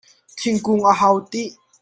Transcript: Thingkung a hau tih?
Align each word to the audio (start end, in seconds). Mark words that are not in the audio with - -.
Thingkung 0.39 0.83
a 0.91 0.93
hau 0.99 1.17
tih? 1.31 1.51